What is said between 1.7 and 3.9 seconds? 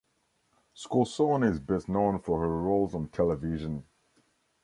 known for her roles on television.